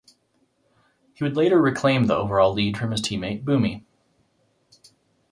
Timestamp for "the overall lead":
2.07-2.75